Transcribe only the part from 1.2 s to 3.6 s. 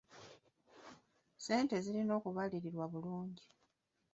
Ssente zirina okubalirirwa bulungi.